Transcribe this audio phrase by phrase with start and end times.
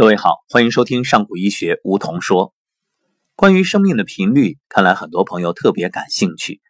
[0.00, 2.54] 各位好，欢迎收听上古医学梧桐说。
[3.36, 6.62] 关于生命的频率，看来很多朋友特别感兴趣，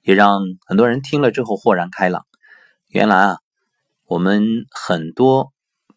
[0.00, 2.24] 也让很多人听了之后豁然开朗。
[2.86, 3.38] 原来啊，
[4.06, 5.52] 我们很多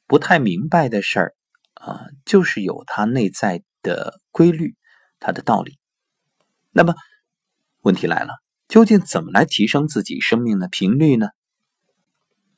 [0.08, 1.36] 不太明白的事儿
[1.76, 4.76] 啊，就是有它内在的规律，
[5.20, 5.78] 它的道理。
[6.72, 6.96] 那么
[7.82, 8.34] 问题来了，
[8.68, 11.28] 究竟怎么来提升自己生命的频率呢？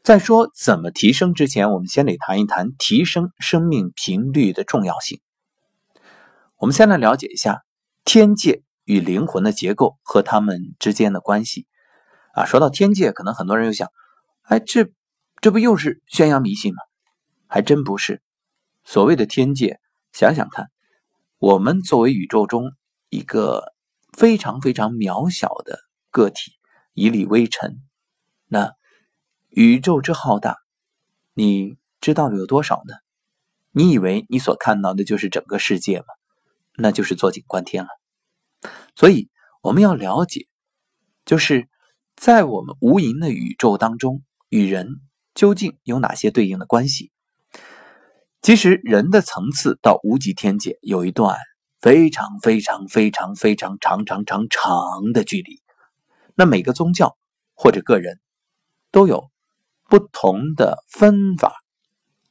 [0.03, 5.21] 在说怎么提升之前，我们先得谈一谈提升生命频率的重要性。
[6.57, 7.63] 我们先来了解一下
[8.03, 11.67] 天界与灵魂的结构和它们之间的关系。
[12.33, 13.87] 啊，说到天界，可能很多人又想，
[14.41, 14.89] 哎，这
[15.39, 16.81] 这不又是宣扬迷信吗？
[17.47, 18.21] 还真不是。
[18.83, 19.79] 所谓的天界，
[20.11, 20.69] 想想看，
[21.37, 22.73] 我们作为宇宙中
[23.07, 23.73] 一个
[24.11, 25.79] 非常非常渺小的
[26.11, 26.51] 个体，
[26.93, 27.77] 一粒微尘，
[28.49, 28.73] 那。
[29.55, 30.57] 宇宙之浩大，
[31.35, 32.95] 你知道有多少呢？
[33.69, 36.05] 你以为你所看到的就是整个世界吗？
[36.75, 37.89] 那就是坐井观天了。
[38.95, 39.29] 所以
[39.61, 40.47] 我们要了解，
[41.23, 41.69] 就是
[42.15, 44.87] 在我们无垠的宇宙当中，与人
[45.35, 47.11] 究竟有哪些对应的关系？
[48.41, 51.37] 其实人的层次到无极天界有一段
[51.79, 55.61] 非常非常非常非常长长长长的距离。
[56.33, 57.15] 那每个宗教
[57.53, 58.19] 或者个人
[58.89, 59.31] 都有。
[59.89, 61.55] 不同的分法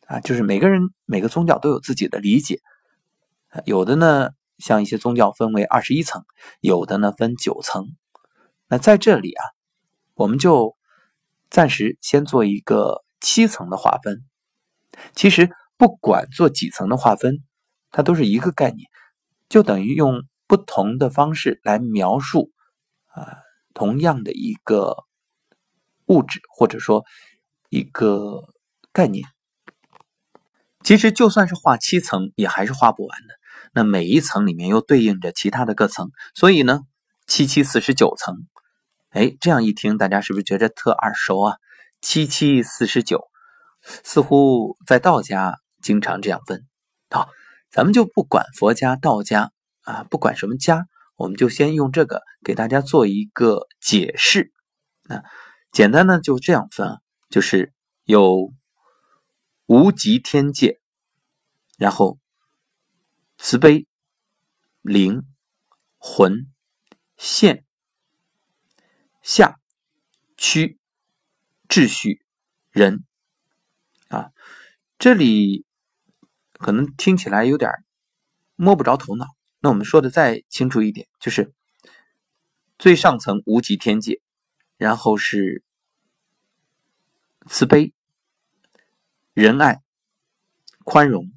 [0.07, 2.61] 啊，就是每个人每个宗教都有自己的理解。
[3.65, 6.25] 有的呢，像一些宗教分为二十一层，
[6.61, 7.87] 有的呢分九层。
[8.69, 9.45] 那在这里啊，
[10.15, 10.77] 我们就
[11.51, 14.25] 暂时先做一个七层的划分。
[15.15, 17.39] 其实不管做几层的划分，
[17.91, 18.89] 它都是一个概念，
[19.49, 22.51] 就等于用不同的方式来描述
[23.09, 23.39] 啊
[23.73, 25.05] 同样的一个
[26.07, 27.05] 物质，或者说。
[27.73, 28.43] 一个
[28.93, 29.27] 概念，
[30.85, 33.35] 其实就算是画七层，也还是画不完的。
[33.73, 36.81] 那每一层里面又对应着其他的各层，所以呢，
[37.27, 38.37] 七七四十九层。
[39.09, 41.57] 哎，这样一听，大家是不是觉得特耳熟啊？
[42.03, 43.23] 七七四十九，
[44.05, 46.67] 似乎在道家经常这样分。
[47.09, 47.31] 好，
[47.71, 49.51] 咱们就不管佛家、道家
[49.85, 50.85] 啊，不管什么家，
[51.17, 54.53] 我们就先用这个给大家做一个解释。
[55.05, 55.23] 那
[55.73, 56.99] 简单呢，就这样分啊。
[57.33, 57.73] 就是
[58.05, 58.53] 有
[59.65, 60.83] 无极天界，
[61.79, 62.19] 然后
[63.39, 63.87] 慈悲、
[64.83, 65.23] 灵、
[65.97, 66.53] 魂、
[67.17, 67.65] 现、
[69.23, 69.59] 下、
[70.37, 70.79] 区、
[71.69, 72.23] 秩序、
[72.71, 73.03] 人
[74.09, 74.33] 啊，
[74.99, 75.65] 这里
[76.53, 77.71] 可能听起来有点
[78.57, 79.25] 摸不着头脑。
[79.61, 81.55] 那我们说的再清楚一点，就是
[82.79, 84.21] 最上层无极天界，
[84.77, 85.65] 然后是。
[87.49, 87.93] 慈悲、
[89.35, 89.81] 仁爱、
[90.85, 91.33] 宽容、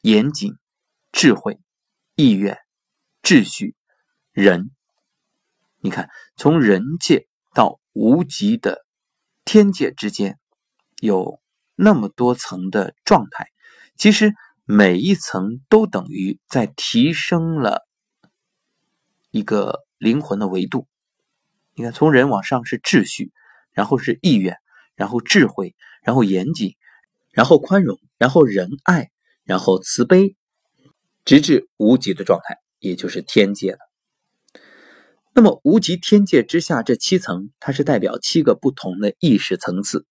[0.00, 0.56] 严谨、
[1.12, 1.60] 智慧、
[2.16, 2.58] 意愿、
[3.22, 3.74] 秩序、
[4.32, 4.70] 仁。
[5.78, 8.84] 你看，从人界到无极的
[9.44, 10.38] 天界之间，
[11.00, 11.40] 有
[11.76, 13.48] 那么多层的状态。
[13.96, 17.86] 其实每一层都等于在提升了
[19.30, 20.88] 一个灵魂的维度。
[21.74, 23.32] 你看，从人往上是秩序，
[23.72, 24.56] 然后是意愿。
[24.96, 26.74] 然后智慧，然后严谨，
[27.32, 29.10] 然后宽容，然后仁爱，
[29.44, 30.36] 然后慈悲，
[31.24, 33.78] 直至无极的状态，也就是天界了。
[35.34, 40.06] 那么无极天界之下这七层，它是代表七个不同的意识层次，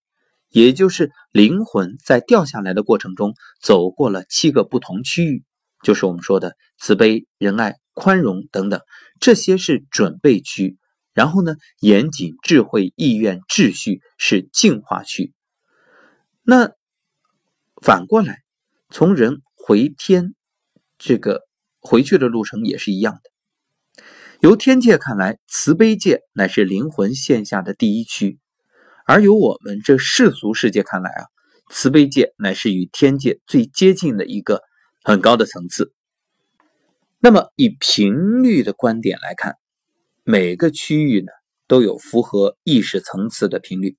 [0.50, 5.46] 也就是灵魂在掉下来的过程中走过了七个不同区域，
[5.82, 8.82] 就是我们说的慈悲、仁爱、宽容等等，
[9.22, 10.78] 这些是准备区。
[11.14, 15.34] 然后呢，严谨、智慧、意愿、秩序是净化区。
[16.44, 16.72] 那
[17.82, 18.42] 反过来，
[18.90, 20.34] 从人回天
[20.98, 21.42] 这个
[21.82, 24.04] 回去的路程也是一样的。
[24.40, 28.40] 由天界看来，慈悲界乃是灵魂线下的第一区；
[29.06, 31.26] 而由我们这世俗世界看来啊，
[31.70, 34.62] 慈悲界乃是与天界最接近的一个
[35.04, 35.92] 很高的层次。
[37.20, 39.58] 那么，以频率的观点来看。
[40.24, 41.34] 每个区域呢
[41.68, 43.98] 都有符合意识层次的频率，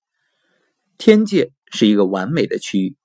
[0.99, 2.96] 天界是一个完美的区域，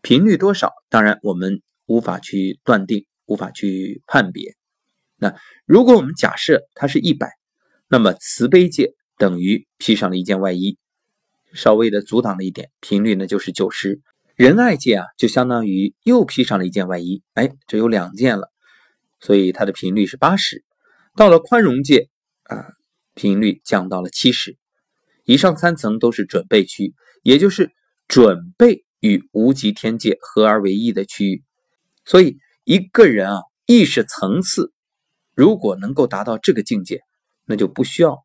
[0.00, 4.54] 频率多少，当然我们无法去断定，无法去判别。
[5.16, 5.34] 那
[5.64, 7.30] 如果我们假设它是一百，
[7.88, 10.78] 那么慈悲界等于披上了一件外衣，
[11.52, 14.00] 稍微的阻挡了一点，频率呢就是九十。
[14.34, 18.50] 仁爱界啊，就相当于又披上了一件外衣，哎，这有两件了，
[19.20, 20.64] 所以它的频率是八十。
[21.16, 22.08] 到了宽容界。
[22.44, 22.66] 啊，
[23.14, 24.58] 频率降到了七十，
[25.24, 26.92] 以上三层都是准备区，
[27.22, 27.70] 也就是
[28.06, 31.42] 准备与无极天界合而为一的区域。
[32.04, 34.72] 所以一个人啊，意识层次
[35.34, 37.00] 如果能够达到这个境界，
[37.46, 38.18] 那就不需要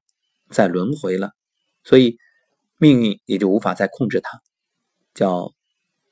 [0.49, 1.31] 再轮回了，
[1.83, 2.17] 所以
[2.77, 4.41] 命运也就无法再控制他，
[5.13, 5.53] 叫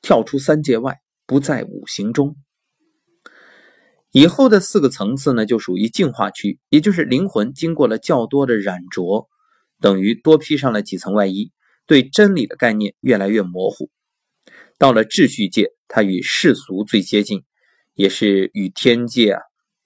[0.00, 2.36] 跳出三界外，不在五行中。
[4.12, 9.28] 以后的四个层次呢，就属于净化区，也就是灵魂经过了较多的染着，
[9.80, 11.52] 等于多披上了几层外衣，
[11.86, 13.90] 对真理的概念越来越模糊。
[14.78, 17.44] 到了秩序界，它与世俗最接近，
[17.94, 19.42] 也是与天界啊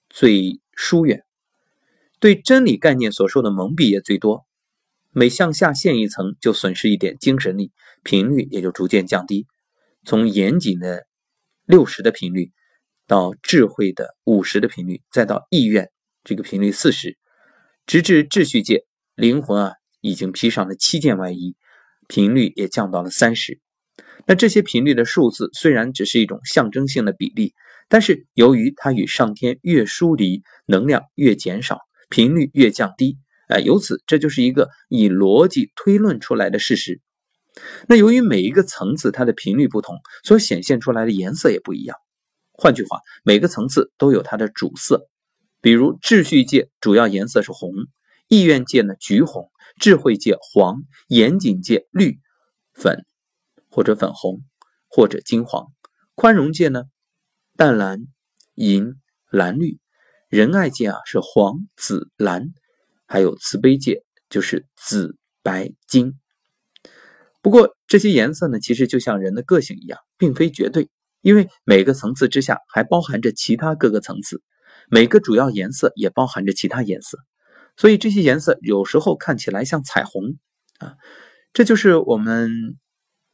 [0.09, 1.23] 最疏远，
[2.19, 4.45] 对真理概念所受的蒙蔽也最多。
[5.11, 7.71] 每向下陷一层，就损失一点精神力，
[8.03, 9.47] 频率也就逐渐降低，
[10.03, 11.05] 从严谨的
[11.65, 12.51] 六十的频率。
[13.07, 15.91] 到智慧的五十的频率，再到意愿
[16.23, 17.17] 这个频率四十，
[17.85, 21.57] 直至秩序界，灵魂啊已经披上了七件外衣，
[22.11, 23.61] 频率也降到了三十。
[24.25, 27.53] 那这些频率的数字虽然只是一种象征性的比例，
[27.87, 31.79] 但是由于它与上天越疏离，能量越减少，
[32.09, 33.17] 频率越降低，
[33.47, 36.99] 哎，由此这就是一个以逻辑推论出来的事实。
[37.87, 41.95] 那由于每一个层次它的频率不同，所显现出来的颜色也不一样。
[42.51, 45.07] 换句话，每个层次都有它的主色，
[45.61, 47.71] 比如秩序界主要颜色是红，
[48.27, 49.50] 意愿界呢橘红，
[49.81, 52.19] 智慧界黄，严谨界绿、
[52.71, 53.03] 粉
[53.71, 54.43] 或者粉红
[54.87, 55.73] 或者金黄，
[56.13, 56.83] 宽容界呢
[57.57, 57.99] 淡蓝、
[58.53, 58.93] 银、
[59.31, 59.79] 蓝绿，
[60.29, 62.53] 仁爱界啊是黄、紫、蓝，
[63.07, 66.13] 还有慈悲界就是紫、白、金。
[67.41, 70.91] 不过这些颜色呢，其实就像人的个性一样，并非绝对。
[71.21, 74.43] 因为每个层次之下还包含着其他各个层次，
[74.89, 77.17] 每个主要颜色也包含着其他颜色，
[77.81, 80.37] 所以这些颜色有时候看起来像彩虹
[80.77, 80.97] 啊。
[81.51, 82.77] 这就是我们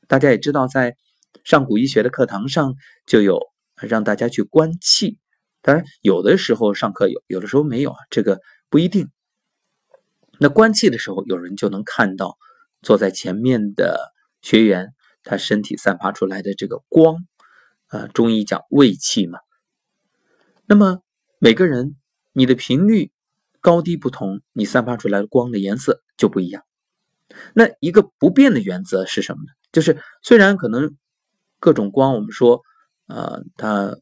[0.08, 0.96] 大家也知道，在
[1.44, 3.42] 上古医学的课堂上就有
[3.76, 5.20] 让大家去观气，
[5.62, 8.40] 当然有的时候上课有，有的时候没有啊，这个
[8.70, 9.10] 不一定。
[10.40, 12.38] 那观气的时候，有人就能看到
[12.82, 17.18] 坐在前面的学员他身体散发出来的这个光。
[17.88, 19.40] 啊，中医讲胃气嘛。
[20.68, 21.02] 那么
[21.38, 21.98] 每个人
[22.32, 23.12] 你的频率
[23.68, 26.64] 高低不同，你散发出来的光的颜色就不一样。
[27.54, 29.50] 那一个不变的原则是什么呢？
[29.74, 30.96] 就是虽然可能
[31.60, 32.62] 各种光，我们说
[33.08, 33.98] 啊它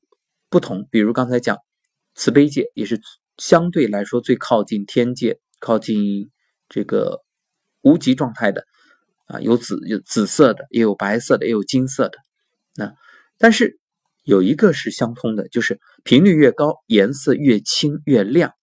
[0.52, 1.58] 不同，比如刚才讲
[2.14, 3.02] 慈悲界也是
[3.38, 6.30] 相对来说最靠近天界、靠近
[6.70, 7.24] 这个
[7.82, 8.66] 无极状态的
[9.26, 12.20] 啊，有紫有紫色的，也有白色的，也有金色的。
[12.76, 12.94] 那
[13.40, 13.80] 但是
[14.24, 18.54] 有一个是相通的，就是频率越高，颜色越清越亮。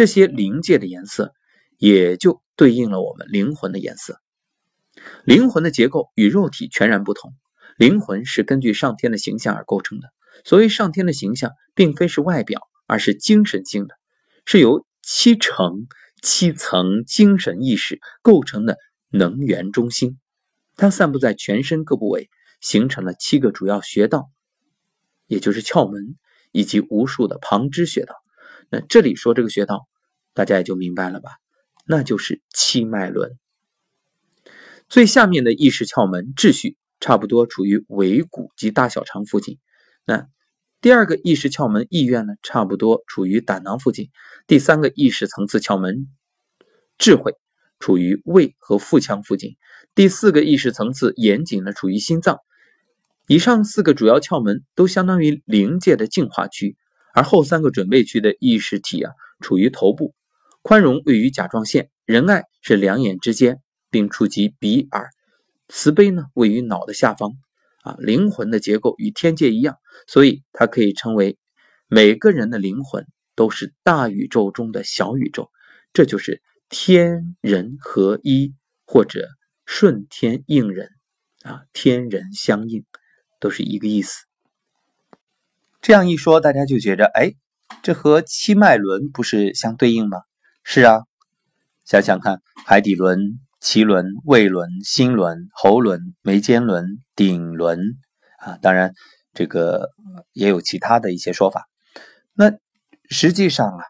[0.00, 1.34] 这些灵界的颜色
[1.76, 4.18] 也就对应了我们灵魂的颜色。
[5.26, 7.34] 灵魂的结构与肉体全然不同，
[7.76, 10.08] 灵魂是根据上天的形象而构成的。
[10.42, 13.94] 所谓上天的形象，并非是外表，而是精神性的，
[14.46, 15.86] 是由七层
[16.22, 18.78] 七层精神意识构成的
[19.10, 20.18] 能源中心，
[20.76, 22.30] 它散布在全身各部位。
[22.62, 24.30] 形成了七个主要穴道，
[25.26, 26.16] 也就是窍门，
[26.52, 28.14] 以及无数的旁支穴道。
[28.70, 29.86] 那这里说这个穴道，
[30.32, 31.32] 大家也就明白了吧？
[31.86, 33.36] 那就是七脉轮。
[34.88, 39.58] 最下面的意识窍门秩序，差不多处于尾骨及大小肠附近。
[40.06, 40.28] 那
[40.80, 44.08] 第二个意识窍门意愿呢，差不多处于胆囊附近。
[44.46, 46.08] 第三个意识层次窍门
[46.96, 47.34] 智慧。
[47.82, 49.56] 处于胃和腹腔附近，
[49.94, 52.36] 第四个意识层次严谨呢，处于心脏。
[53.26, 56.76] 以上四个主要窍门都相当于灵界的净化区，
[57.14, 60.14] 而后三个准备区的意识体啊，处于头部。
[60.62, 65.10] 宽容位于甲状腺，仁爱是两眼之间，并触及鼻耳。
[65.68, 67.32] 慈悲呢，位于脑的下方。
[67.82, 69.76] 啊，灵魂的结构与天界一样，
[70.06, 71.38] 所以它可以称为
[71.88, 75.50] 每个人的灵魂都是大宇宙中的小宇宙。
[75.92, 76.42] 这就是。
[76.72, 78.54] 天人合一，
[78.86, 79.26] 或者
[79.66, 80.88] 顺天应人，
[81.42, 82.84] 啊，天人相应，
[83.40, 84.29] 都是一个意思。
[85.80, 87.32] 这样一说，大家就觉着，哎，
[87.82, 90.18] 这和七脉轮不是相对应吗？
[90.62, 91.00] 是啊，
[91.84, 97.80] 想想看，海底轮、脐轮、胃轮、心轮、喉轮、眉间轮、顶轮，
[98.38, 98.92] 啊，当然
[99.34, 99.90] 这个
[100.32, 101.68] 也有其他的一些说法。
[102.34, 102.52] 那
[103.08, 103.84] 实际上啊，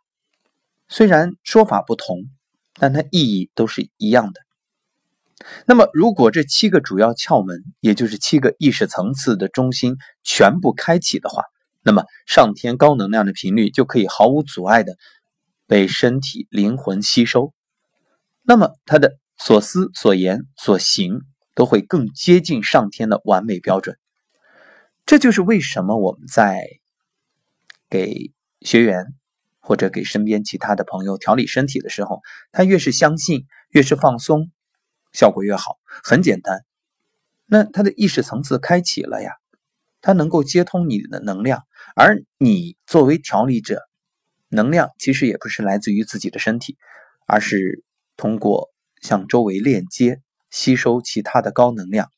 [0.89, 2.17] 虽然说法不同。
[2.75, 4.41] 但它意义都是一样的。
[5.67, 11.43] 那么，如果这七个主要窍门，也就是七个意识层次的中心全部开启的话，
[11.83, 14.97] 那么上天高能量的频率就可以毫无阻碍的
[15.67, 17.53] 被身体灵魂吸收。
[18.43, 21.23] 那么，他的所思所言所行
[21.55, 23.97] 都会更接近上天的完美标准。
[25.07, 26.67] 这就是为什么我们在
[27.89, 29.07] 给学员
[29.59, 32.21] 或者给身边其他的朋友调理身体的时候，
[32.53, 34.51] 他越是相信，越是放松，
[35.13, 35.79] 效果越好。
[36.05, 36.65] 很简单，
[37.47, 39.33] 那他的意识层次开启了呀，
[40.01, 41.63] 它能够接通你的能量，
[41.95, 43.83] 而你作为调理者，
[44.49, 46.77] 能量其实也不是来自于自己的身体，
[47.27, 47.85] 而是
[48.17, 52.09] 通过向周围链接，吸收其他的高能量。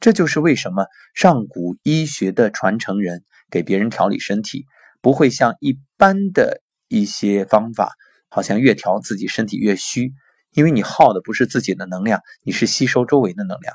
[0.00, 4.66] 这就是为什么上古医学的传承人给别人调理身体，
[5.00, 7.92] 不会像一般的一些方法，
[8.28, 10.12] 好像越调自己身体越虚，
[10.52, 13.74] 因为你耗的不是自己的能量，你是吸收周围的能量。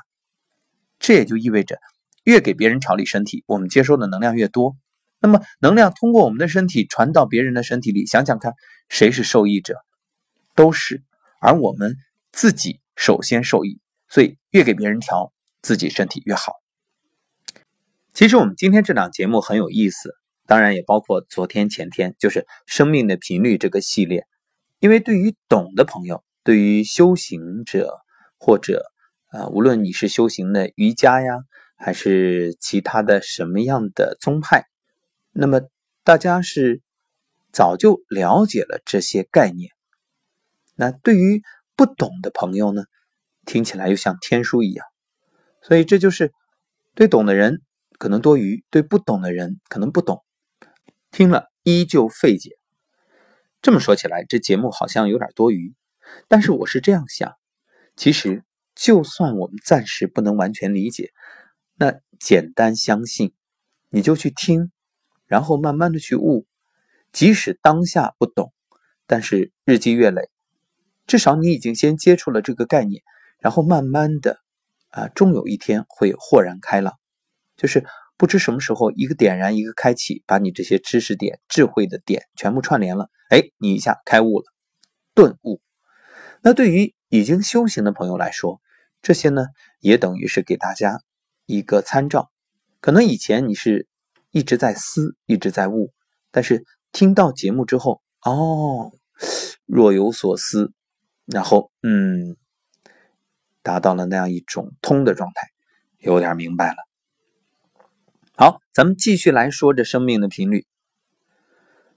[0.98, 1.78] 这也就意味着，
[2.24, 4.76] 越给别人调理身体，我们接收的能量越多。
[5.20, 8.54] 那么，能量通过我们的身体传到别人的身体里，想想看，
[8.88, 9.76] 谁是受益者？
[10.54, 11.02] 都是，
[11.40, 11.96] 而我们
[12.32, 13.80] 自己首先受益。
[14.08, 15.32] 所以，越给别人调。
[15.64, 16.54] 自己身体越好。
[18.12, 24.26] 其实我们今天这档节目很有意思，当然也包括昨天、前天，就是生命的频率这个系列。
[24.80, 28.00] 因为对于懂的朋友，对于修行者，
[28.38, 28.90] 或者
[29.28, 31.38] 啊，无论你是修行的瑜伽呀，
[31.84, 34.66] 还是其他的什么样的宗派，
[35.32, 35.60] 那么
[36.04, 36.80] 大家是
[37.52, 39.72] 早就了解了这些概念。
[40.76, 41.42] 那对于
[41.74, 42.84] 不懂的朋友呢，
[43.44, 44.86] 听起来又像天书一样。
[45.60, 46.32] 所以这就是
[46.94, 47.60] 对懂的人
[47.98, 50.24] 可能多余，对不懂的人可能不懂，
[51.10, 52.50] 听了依旧费解。
[53.60, 55.74] 这么说起来，这节目好像有点多余，
[56.28, 57.32] 但是我是这样想：
[57.96, 61.10] 其实就算我们暂时不能完全理解，
[61.82, 63.34] 那简单相信，
[63.88, 64.70] 你就去听，
[65.26, 66.46] 然后慢慢的去悟。
[67.10, 68.52] 即使当下不懂，
[69.08, 70.30] 但是日积月累，
[71.08, 73.02] 至少你已经先接触了这个概念，
[73.40, 74.38] 然后慢慢的。
[74.90, 76.94] 啊，终有一天会豁然开朗，
[77.56, 77.84] 就是
[78.16, 84.44] 不知什么时候一个点燃，一个开启，把你这些知识点、智慧的点全部串联了，哎，你一下开悟了，
[85.14, 85.60] 顿悟。
[86.42, 88.60] 那对于已经修行的朋友来说，
[89.00, 89.46] 这些呢
[89.80, 91.00] 也等于是给大家
[91.52, 92.30] 一个参照。
[92.80, 93.86] 可能以前你是
[94.30, 95.92] 一直在思，一直在悟，
[96.30, 98.92] 但是听到节目之后，哦，
[99.66, 100.72] 若有所思，
[101.26, 102.36] 然后嗯。
[103.64, 105.52] 达到了那样一种通的状态，
[105.98, 106.78] 有点明白了。
[108.34, 110.66] 好，咱们继续来说这生命的频率。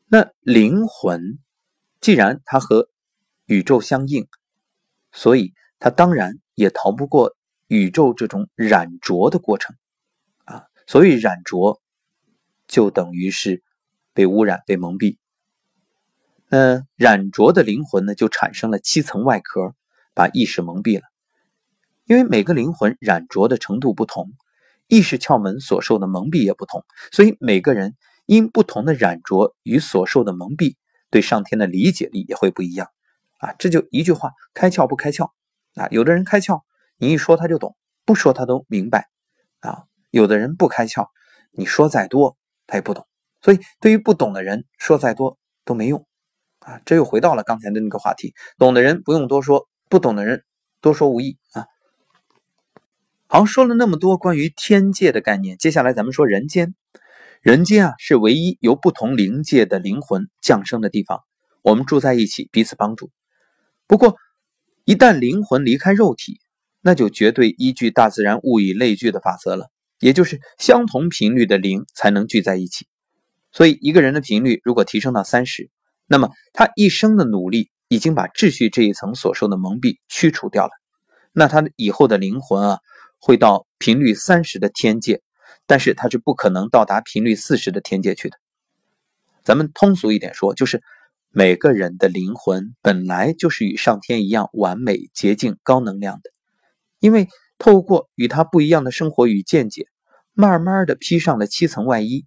[0.05, 1.39] 那灵魂
[1.99, 2.89] 既然它和
[3.47, 4.27] 宇宙相应，
[5.11, 7.35] 所以它当然也逃不过
[7.67, 9.75] 宇宙这种染浊的过程
[10.45, 10.63] 啊。
[10.87, 11.81] 所以染浊
[12.67, 13.63] 就等于是
[14.13, 15.17] 被污染、被蒙蔽。
[16.47, 19.73] 那染浊的灵魂呢，就产生了七层外壳，
[20.13, 21.03] 把意识蒙蔽了。
[22.05, 24.31] 因为每个灵魂染浊的程度不同，
[24.87, 27.95] 意识窍门所受的蒙蔽也不同，所以每个人
[28.27, 30.75] 因不同的染浊与所受的蒙蔽，
[31.09, 32.89] 对上天的理解力也会不一样。
[33.39, 35.31] 啊，这就一句话：开窍不开窍。
[35.73, 36.61] 啊，有的人开窍，
[36.97, 37.75] 你一说他就懂，
[38.05, 39.09] 不说他都明白。
[39.59, 41.07] 啊，有的人不开窍，
[41.51, 42.37] 你说再多
[42.67, 43.07] 他也不懂。
[43.41, 46.05] 所以对于不懂的人，说再多都没用。
[46.59, 50.43] 啊，这又回到了刚才的那个话题：懂的人不用多说，不懂的人
[50.81, 51.37] 多说无益。
[51.53, 51.67] 啊。
[53.27, 56.73] 好，说了那么多关于天界的概念，接下来咱们说人间。
[57.41, 61.21] 人间啊，是唯一由不同灵界的灵魂降生的地方。
[61.61, 63.11] 我们住在一起，彼此帮助。
[63.87, 64.15] 不过，
[64.85, 66.39] 一旦灵魂离开肉体，
[66.85, 72.85] 那就绝对依据大自然物以类聚的法则了，也就是相同频率的灵才能聚在一起。
[73.51, 75.71] 所以，一个人的频率如果提升到三十，
[76.05, 80.71] 那么他一生的努力已经把秩序这一层所受的蒙蔽驱除掉了。
[81.33, 82.77] 那他以后的灵魂啊。
[83.17, 85.23] 会到频率三十的天界，
[85.65, 88.37] 但是他是不可能到达频率四十的天界去的。
[89.43, 90.83] 咱们通俗一点说，就是
[91.31, 96.29] 每个人的灵魂本来就是与上天一样完美、洁净、高能量的，
[97.05, 97.27] 因为
[97.59, 99.85] 透过与他不一样的生活与见解，
[100.33, 102.25] 慢慢的披上了七层外衣。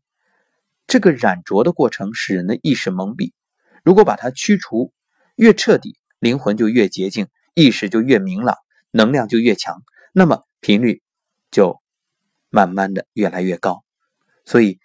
[0.86, 3.32] 这个染浊的过程使人的意识蒙蔽，
[3.82, 4.92] 如果把它驱除
[5.34, 8.56] 越彻底，灵魂就越洁净，意识就越明朗，
[8.92, 9.82] 能量就越强。
[10.12, 10.44] 那么。
[10.60, 11.02] 频率
[11.52, 11.80] 就
[12.50, 13.84] 慢慢的越来越高，
[14.44, 14.80] 所以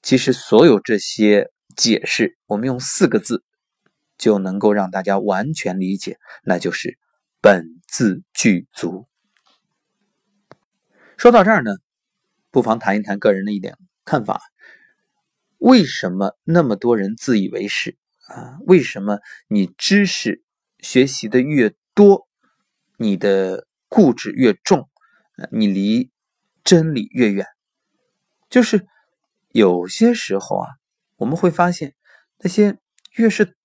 [0.00, 3.42] 其实所有这些解释，我们用四个字
[4.16, 6.96] 就能够让大家完全理解，那就是
[7.40, 9.08] 本自具足。
[11.16, 11.70] 说到这儿呢，
[12.50, 14.42] 不妨谈一谈个人的一点看法：
[15.56, 17.96] 为什么那么多人自以为是
[18.28, 18.58] 啊？
[18.66, 20.42] 为什么你知识
[20.78, 22.28] 学习的越多，
[22.98, 24.90] 你的固执越重？
[25.50, 26.10] 你离
[26.64, 27.46] 真理越远，
[28.50, 28.86] 就是
[29.48, 30.68] 有些时候啊，
[31.16, 31.94] 我们会发现，
[32.38, 32.78] 那些
[33.14, 33.56] 越是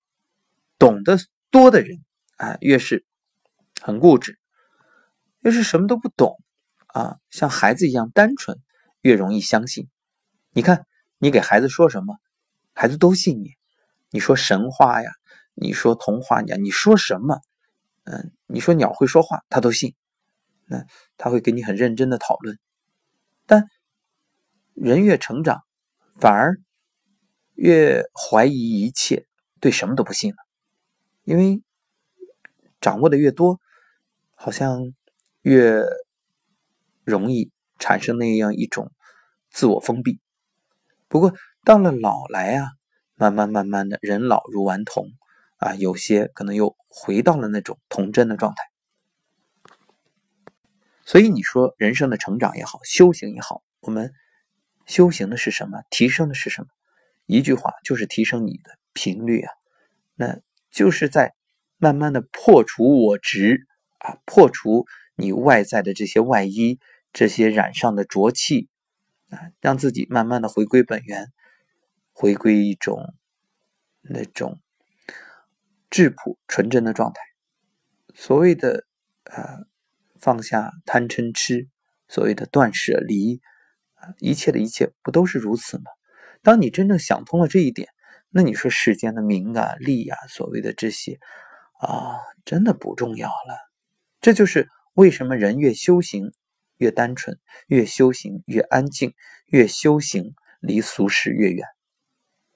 [0.78, 1.18] 懂得
[1.50, 2.02] 多的人
[2.36, 3.04] 啊，越是
[3.82, 4.32] 很固执；
[5.40, 6.38] 越是什么都不懂
[6.92, 8.58] 啊，像孩子一样单纯，
[9.00, 9.88] 越容易相信。
[10.50, 10.86] 你看，
[11.18, 12.18] 你给孩子说什么，
[12.74, 13.52] 孩子都信你。
[14.10, 15.10] 你说神话呀，
[15.54, 17.40] 你说童话呀，你说什么？
[18.04, 19.94] 嗯，你说鸟会说话，他都信。
[20.66, 20.84] 那
[21.16, 22.58] 他会跟你很认真的讨论。
[23.46, 23.66] 但
[24.74, 25.62] 人越成长，
[26.20, 26.60] 反而
[27.54, 29.26] 越怀疑一切，
[29.60, 30.36] 对什么都不信了。
[31.24, 31.62] 因为
[32.80, 33.60] 掌握的越多，
[34.34, 34.92] 好像
[35.42, 35.82] 越
[37.04, 38.90] 容易产生那样一种
[39.50, 40.20] 自我封闭。
[41.08, 42.68] 不过到了老来啊，
[43.14, 45.10] 慢慢慢慢的，人老如顽童
[45.58, 48.62] 啊，有些可能又回到了那种童真的状态。
[51.04, 54.12] 所以你说人生的成长也好，修行也好，我们
[54.86, 55.82] 修行的是什么？
[55.90, 56.68] 提升的是什么？
[57.26, 59.52] 一句话就是提升你的频率啊，
[60.14, 60.40] 那
[60.70, 61.34] 就是在
[61.76, 63.66] 慢慢的破除我执
[63.98, 66.78] 啊，破除你外在的这些外衣，
[67.12, 68.68] 这些染上的浊气
[69.30, 71.32] 啊，让自己慢慢的回归本源，
[72.12, 73.14] 回归一种
[74.00, 74.60] 那种
[75.90, 77.20] 质朴纯真的状态。
[78.14, 78.86] 所谓的
[79.24, 79.64] 啊。
[80.22, 81.68] 放下贪嗔痴，
[82.06, 83.40] 所谓的断舍离，
[84.20, 85.86] 一切的一切不都是如此吗？
[86.42, 87.88] 当你真正想通了这一点，
[88.30, 91.18] 那你说世间的名啊利啊，所谓的这些
[91.80, 93.58] 啊，真的不重要了。
[94.20, 96.32] 这就是为什么人越修行
[96.82, 99.14] 越单纯，越修行越安静，
[99.46, 101.66] 越修行离俗世越远。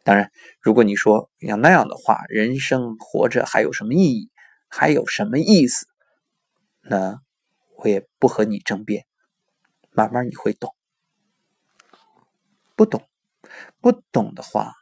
[0.03, 4.31] 当然，如果你说要那样的话，人生活着还有什么意义？
[4.69, 5.87] 还有什么意思？
[6.83, 7.21] 那？
[7.79, 9.05] 我也不和你争辩，
[9.91, 10.75] 慢慢你会懂。
[12.75, 13.07] 不懂，
[13.83, 14.73] 不懂的话，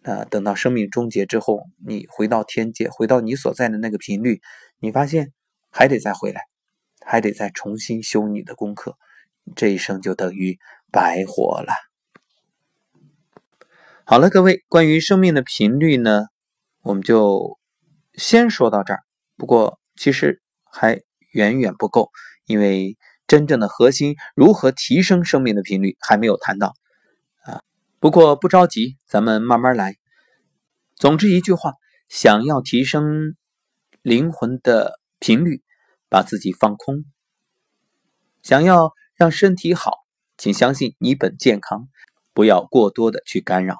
[0.00, 4.40] 那等到生命终结之后，你回到天界，回到你所在的那个频率，
[4.78, 5.32] 你发现
[5.70, 6.42] 还得再回来，
[7.04, 8.96] 还得再重新修你的功课，
[9.54, 10.58] 这一生就等于
[10.90, 11.72] 白活了。
[14.04, 16.26] 好了，各位，关于生命的频率呢，
[16.82, 17.58] 我们就
[18.14, 19.02] 先说到这儿。
[19.36, 21.02] 不过，其实还。
[21.34, 22.12] 远远不够，
[22.46, 26.74] 因为真正的核心如何提升生命的频率还没有谈到
[27.42, 27.60] 啊。
[27.98, 29.96] 不过不着急，咱们慢慢来。
[30.94, 31.72] 总之一句话，
[32.08, 33.34] 想要提升
[34.00, 35.64] 灵魂的频率，
[36.08, 37.04] 把自己放空；
[38.42, 40.04] 想要让身体好，
[40.36, 41.88] 请相信你本健康，
[42.32, 43.78] 不要过多的去干扰。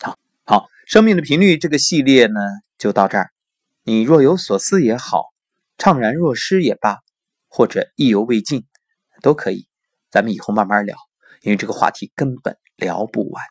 [0.00, 2.40] 好，好，生命的频率这个系列呢，
[2.78, 3.30] 就到这儿。
[3.84, 5.32] 你若有所思也好。
[5.78, 7.00] 怅然若失也罢，
[7.48, 8.66] 或者意犹未尽，
[9.20, 9.66] 都可以。
[10.10, 10.96] 咱们以后慢慢聊，
[11.40, 13.42] 因为这个话题根本聊不完。